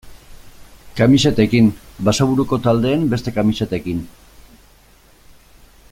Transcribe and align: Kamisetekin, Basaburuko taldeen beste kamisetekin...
Kamisetekin, 0.99 1.67
Basaburuko 2.07 2.59
taldeen 2.69 3.05
beste 3.13 3.35
kamisetekin... 3.39 4.03